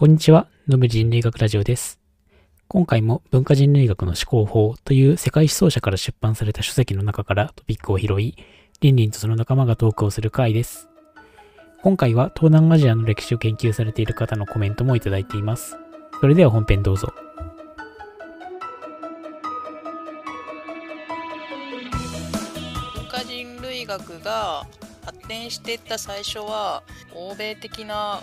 [0.00, 1.98] こんにちは、野村人類学ラジオです。
[2.68, 8.36] 今回も文化人類学の思考法という世界思想者から出版された書籍の中からトピックを拾い、
[8.80, 10.88] リンリンとその仲間がトークをする回です。
[11.82, 15.76] 今回は東南アジアの歴史を研究されている方のコメントもいただいています。
[16.20, 17.12] それでは本編どうぞ。
[22.94, 24.64] 文化人類学が
[25.04, 26.84] 発展していった最初は
[27.16, 28.22] 欧米的な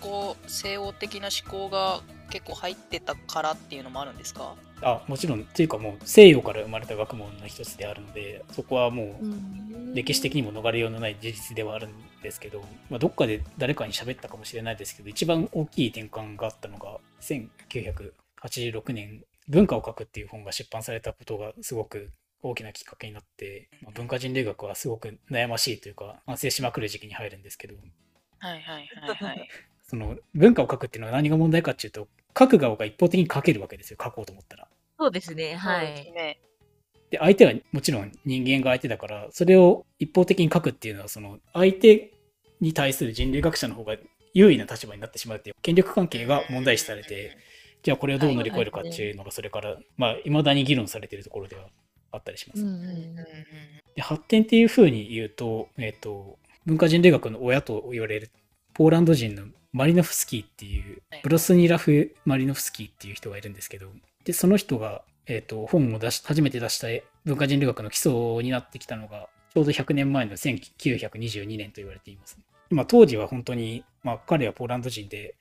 [0.00, 4.54] 考西欧的な思考が結構入ってたからっていうのもあるんですか？
[4.82, 12.60] あ、もちろん、っていうかもう西洋から生まれた学問の一つであるので、そこはもう歴史的にも逃れようのない事実ではあるんですけど、
[12.90, 22.10] まあ、どっかで誰かに喋ったかもしれないですけど一番大きい転換があったのが1986年「文化を書く」っていう本が出版されたことがすごく
[22.42, 27.74] 大きなきっかけになって、まあ文化人類学はすごく悩ましいというか反省しまくる時期に入るんですけど。
[28.38, 29.48] はいはいはいはい
[29.86, 34.68] その文化を書くっていうのは何が問題かっていうと書く側が一方的に書けるわけですよ書こうと思ったら。
[34.98, 36.12] そうですね、はい。
[36.12, 36.40] ね
[37.10, 42.12] で相手はもちろん人間が相手だからそれを一方的に書くっていうのはその相手
[42.60, 43.96] に対する人類学者の方が
[44.32, 47.36] 優位な立場になってしまうっていう権力関係が問題視されて
[47.82, 51.66] じゃあこれをどう乗り越えるかっていうのがそれからまあ未だに議論されているところでは
[52.10, 52.64] あったりします。
[53.94, 58.30] で発展っていうふうに言うと,、えっと文化人類学の親と言われる
[58.74, 63.88] ポーランド人のマリノフスキーっていうはいブロスニラフ・マリノフスキーっていう人がいるんですけど
[64.24, 66.88] でその人が、えっと本を出し初めて出した
[67.24, 72.38] 文化人類学の基礎になってきたのがちょうど100年前の1922年と言われています。
[72.70, 75.36] まあ、当時は本当に、まあ、彼はポーランド人で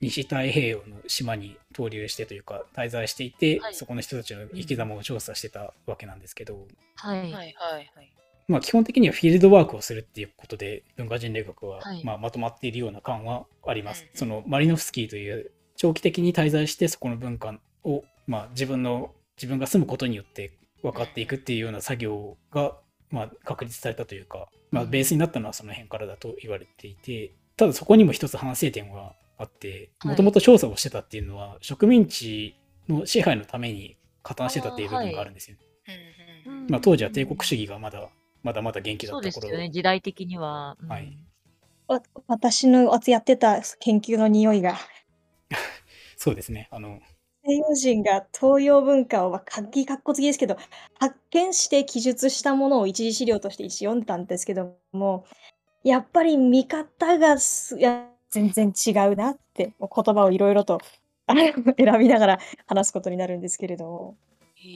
[0.00, 7.18] 西太平洋の島に投留してというか滞在していて、はいそこの人たちの生き様を調査してたわけなんですけど、はい。
[7.20, 8.12] はいはいはい
[8.48, 12.04] まあ、基本的にはフィールドワークをするっていうことで文化人類学は、はい。
[12.04, 14.04] まあ、まとまっているような感はあります。
[14.04, 14.18] うん。
[14.18, 20.52] そのマリノフスキーという長期的に滞在してそこの文化を、まあ、自分の自分が住むことによって
[20.82, 22.76] 分かっていくっていうような作業が、
[23.10, 24.90] まあ、確立されたというか、まあ、うん。
[24.90, 30.10] ベースになったのはその辺からだと言われていてただそこにも一つ反省点はあってはい。
[30.12, 32.54] もともと調査をしてたっていうのは植民地
[32.88, 35.56] の支配のために加担してたっていう部分があるんですよ。
[36.46, 36.66] うんうんうん。
[36.70, 38.08] まあ、当時は帝国主義がまだ
[38.46, 40.76] まだまだ元気だそうった頃ですよね、時代的には。
[40.80, 40.88] うん。
[40.88, 41.18] はい。
[41.88, 44.76] わ私のやってた研究の匂いが。
[46.16, 46.68] そうですね。
[46.70, 47.00] あの、
[47.44, 50.56] 西洋人が東洋文化をまあかっきかっこつきですけど
[50.98, 55.24] 発見して記述したものを一次資料として一応読んだんですけども
[55.84, 60.80] やっぱり見方がすいや全然違うなって言葉をいろいろと
[61.28, 64.16] 選びながら話すことになるんですけれども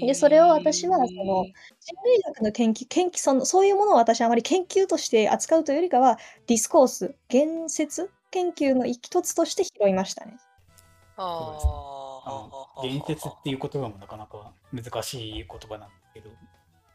[0.00, 1.44] でそれを私はその
[1.80, 10.36] 人類学の研究研究そのそういうものを私はあまり研究として扱うというよりかは discourse 言説研究の一つとして拾いましたね。
[11.16, 16.30] ああのー言説っていう言葉もなかなか難しい言葉なんですけど、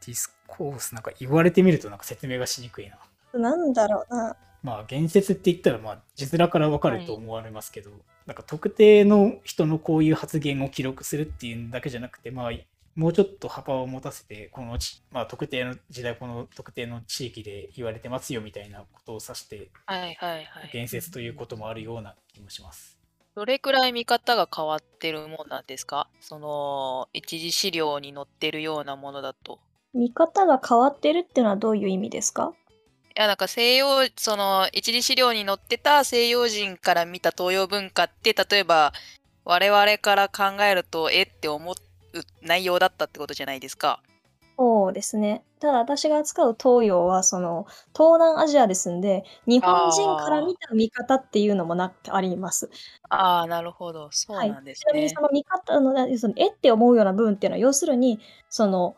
[0.05, 2.97] discourse なんか言われてみるとなんか説明がしにくいな。
[3.39, 4.35] なんだろうな。
[4.63, 7.91] まあ言説って言ったらまあ字面からわかると思われますけど、
[8.25, 12.51] なんか特定の人のこういう発言を記録するっていうだけじゃなくて、まあ
[12.95, 22.97] もうちょっと幅を持たせて、このち、まあ、特定の時代、この特定の地域で言われてますよみたいなことを指して、はいはいはい言説ということもあるような気もします。
[23.35, 26.07] どれくらい見方が変わってるもんなんですか？
[26.21, 29.59] その一次資料に載ってるようなものだと。
[29.93, 32.53] 見方が変わってるっていうのはどういう意味ですか？
[33.17, 38.93] いやなんか西洋その一次資料に載ってた西洋人から見た東洋文化って例えば
[39.43, 41.75] 我々から考えるとえって思う
[42.41, 44.01] 内容だったってことじゃないですか。
[44.57, 45.43] そうですね。
[45.59, 52.69] ただ私が扱う東洋はその東南アジアですんで日本人から見た見方っていうのもなあります。
[53.09, 55.21] ああなるほどそうはいなんですねちなみにそ。
[55.21, 58.95] の見方のなそのえって思うような部分っていうのは要するにその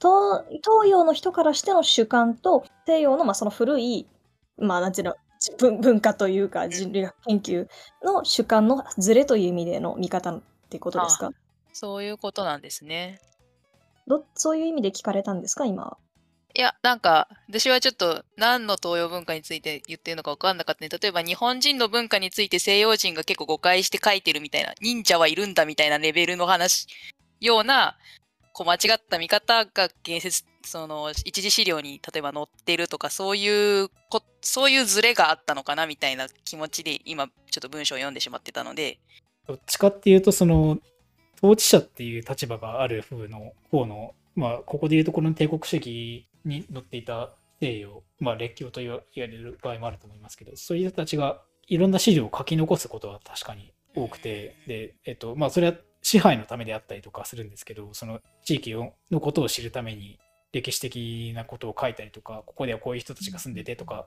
[0.00, 4.08] 東東洋の人からしての主観と西洋のまあその古い
[4.58, 5.14] まあなんていうの
[5.58, 7.68] 文文化というか人類学研究
[8.02, 11.30] の主観のズレという意味での見方っていうことですか？
[11.78, 13.20] そういうことなんですね。
[14.06, 15.66] どそういう意味で聞かれたんですか？
[15.66, 15.98] 今は。
[16.54, 20.88] いや、なんか、私はちょっと何の東洋文化について言ってるのか分かんなかったね。
[20.88, 26.86] 例えば日本人の文化について西洋人が結構誤解して書いてるみたいな、忍者はいるんだみたいなレベルの話、
[27.40, 27.98] ような、
[28.54, 38.98] こう間違った見方が言説、その一次資料に例えば載ってるとか、そういうこ、そういうズレがあったのかなみたいな気持ちで今ちょっと文章を読んでしまってたので、
[39.46, 40.78] どっちかっていうと、その、
[41.36, 58.74] 統治者っていう立場がある風の方の、まあ、ここでいうところの帝国主義に乗っていた西洋、まあ、列強と言わ言われる場合もあると思いますけど、そういう人たちがいろんな資料を書き残すことは確かに多くて、で、えっと、まあ、それは支配のためであったりとかするんですけど、その地域
[59.10, 60.18] のことを知るために
[60.52, 64.06] 歴史的なことを書いたりとか、ここではこういう人たちが住んでてとか、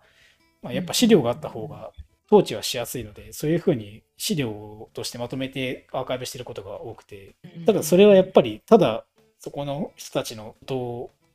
[0.61, 1.91] まあ、やっぱ資料があった方が
[2.31, 7.35] 統治はしやすいので、そういうふうに資料としてまとめてアーカイブしてることが多くて、
[7.65, 9.05] ただそれはやっぱり、ただ
[9.39, 10.75] そこの人たちのこと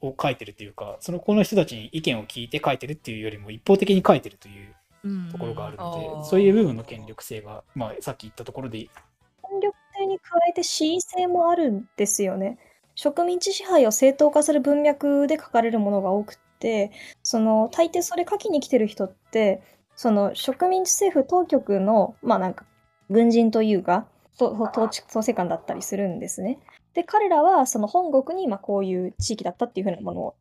[0.07, 12.59] を書いてるっていうか、そのこの人たちに意見を聞いて書いてるっていうよりも一方的に書いてるというところがあるので、うんそういう部分の権力性が、まあ、さっき言ったところで、権力性に加えて恣意性もあるんですよね。
[12.95, 16.93] 植民地支配を正当化する文脈で書かれるものが多くて、
[17.23, 19.63] その大抵それ書きに来てる人って、
[19.97, 22.65] その植民地政府当局の、まあなんか、
[23.11, 24.07] 軍人というか、
[24.39, 26.59] 統治統制官だったりするんですね。
[26.95, 30.35] で、彼らはその本国にまあこういう地域だったっていうふうなものを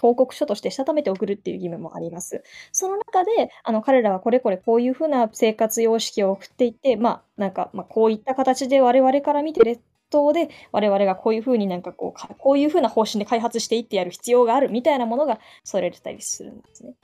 [0.00, 2.42] 報告書としてしたためて送るっていう義務もあります。
[2.72, 16.94] その中で、あの彼らはこれこれこういうふうな生活様式を送っていて、まあなんか、まあ、こういった形で我々から見て列島で我々がこういうふうになんかこう、こういうふうな方針で開発していってやる必要があるみたいなものがそれてたりするんですね。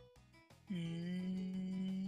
[0.71, 1.12] うん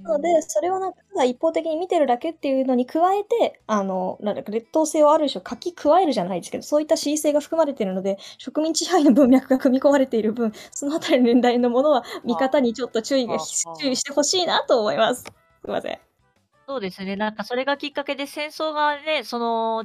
[0.05, 13.39] なので、それをなんかただ一方的に見てるだけっていうのに加えて、あの、なんだか劣等性をある種書き加えるじゃないですけど、そういった恣意性が含まれているので、植民地支配の文脈が組み込まれている分、そのあたりの年代のものは見方にちょっと注意が
[13.81, 15.23] 注意してほしいなと思います。
[15.23, 15.29] す
[15.67, 15.99] いません。
[16.67, 17.17] そうですね。
[17.17, 19.85] なんかそれがきっかけで戦争がね、その、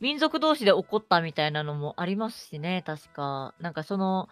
[0.00, 3.54] 民族同士で起こったみたいなのもありますしね、確か。
[3.58, 4.28] なんかその、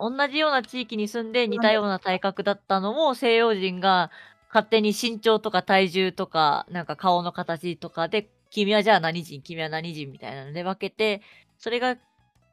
[0.00, 4.10] 同じような地域に住んで似たような体格だったのも西洋人が
[4.48, 11.22] 勝手に身長とか体重とか、なんか顔の形とかで、君はじゃあ何人、君は何人みたいなので分けて、
[11.58, 11.96] それが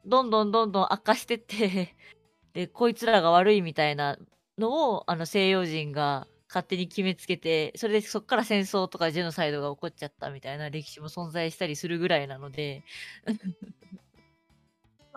[0.06, 1.96] どんどんどんどん悪化してって、
[2.54, 4.16] で、こいつらが悪いみたいな
[4.58, 12.84] のを、あの西洋人が勝手に決めつけて、それでそこから戦争とかジェノサイドが起こっちゃったみたいな歴史も存在したりするぐらいなので、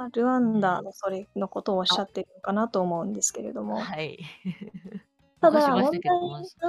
[0.01, 3.79] まあ、ルワンダのそれのことをおっしゃってるのかなと思うんですけれども。
[3.79, 4.17] はい。
[5.41, 6.01] ただ問題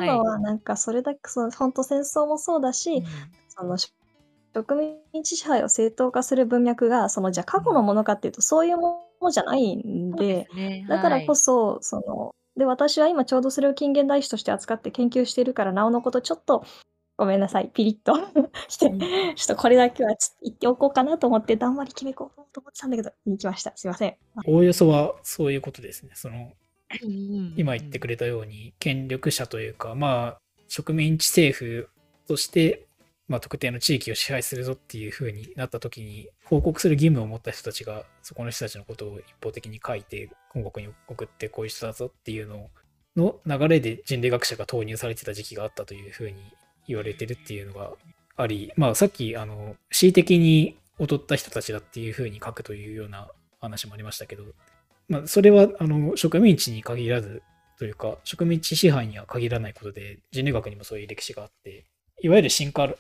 [0.06, 3.04] なのは、なんかそれだけ、その本当戦争もそうだし、うん
[3.48, 4.74] その植
[5.12, 10.86] 民地支配を正当化する文脈が、そのじゃあ過去のものかっていうと、そういうものじゃないんでね。
[10.88, 16.64] だからこはいそ、その、で、私は今ちょうどそれを近現代史として扱って研究しているから、なおのことちょっと、
[17.22, 18.16] ごめんなさい、ピリッと
[18.68, 23.72] して、うんちょっとこれだけはつ言っておこうかなと思って、だんまり決めこうと思ってたんだけど、言いきました。
[23.76, 24.16] すいません。
[24.44, 26.10] おおよそはそういうことですね。
[26.14, 26.52] その、
[27.04, 31.88] うん今言ってくれたように、権力者というか、まあ、植民地政府
[32.26, 32.88] として、
[33.28, 42.68] まあ、特定の地域を支配するぞっていう風になった時に、報告する義務を持った人たちが、そこの人たちのことを一方的に書いて、本国に送ってこういう人だぞっていうの
[43.16, 46.42] の流れで人類学者が投入されてた時期があったという風に
[46.86, 47.90] 言われてるっていうのが
[48.36, 53.28] あり、まあ、さっき、あの、恣意的に劣った人たちだっていう風に書くというような
[53.60, 54.44] 話もありましたけど、
[55.08, 57.42] まあ、それはあの植民地に限らず
[57.78, 61.86] というか植民地支配には限らないことで人類学にもそういう歴史があって
[62.22, 62.94] いわゆる進化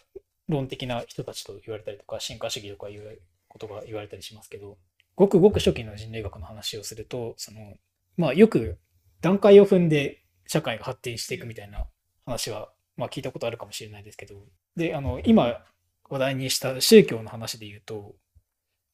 [0.48, 4.78] 論的な人たちと言われたりとか進化主義とかいうことが言われたりしますけど
[5.14, 7.74] ごくごく初期の人類学の話をするとその
[8.16, 8.78] まあよく
[9.20, 11.86] 段階を踏んで社会が発展していくみたいな
[12.26, 14.36] 話は、まあ、聞いたことあるかもしれないですけど。
[14.76, 15.64] であの今
[16.08, 18.14] 話題にした宗教の話で言うと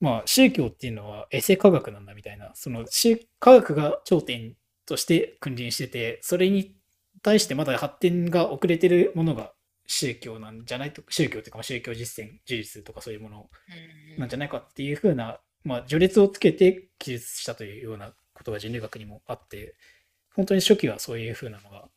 [0.00, 4.54] まあ、宗教っていうのはエセ科学なんだみたいな、その宗科学が頂点
[4.86, 6.76] として君臨してて、それに
[7.20, 9.52] 対してまだ発展が遅れてるものが
[9.88, 10.92] 宗教なんじゃない？
[10.92, 13.50] と、宗教というかまあ宗教実践、事実とかそういうもの
[14.14, 14.20] うん。
[14.20, 19.74] なんじゃないかっていうふうな、まあ、序列をつけて記述したというようなことが人類学にもあって、
[20.36, 21.88] 本当に初期はそういうふうなのが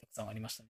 [0.00, 0.70] たくさんありましたね。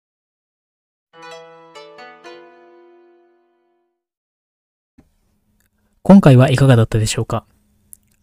[6.05, 7.45] 今回はいかがだったでしょうか？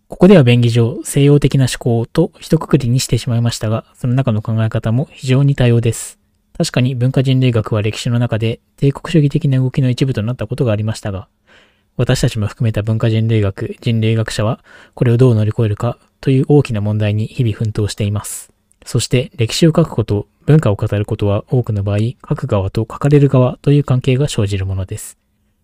[0.08, 6.18] ここでは便宜上西洋的な思考と一括りにしてしまいましたが、その中の考え方も非常に多様です。
[6.58, 11.28] 確かに文化人類学は歴史の中で帝国主義的な動きの一部となったことがありましたが、
[11.96, 18.52] 私たちも含めた文化人類学、人類学者はこれをどう乗り越えるかという大きな問題に日々奮闘しています。
[18.84, 25.16] そして歴史を書くこと、文化を語ることは多くの場合、書く側と書かれる側という関係が生じるものです。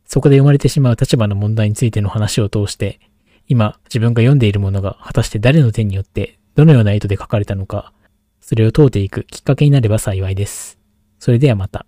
[0.06, 3.00] そこで生まれてしまう立場の問題についての話を通して、
[3.48, 7.92] 今自分が読んでいるものが果たして誰の手によってどのような意図で書かれたのか、
[8.40, 10.78] それを問うていくきっかけになれば幸いです。
[11.18, 11.86] それではまた。